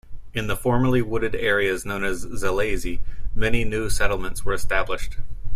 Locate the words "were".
4.43-4.53